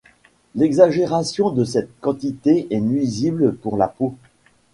[0.55, 4.15] L'exagération de cette quantité est nuisible pour la peau.